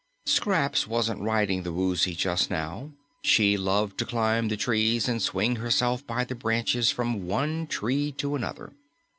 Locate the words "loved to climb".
3.55-4.47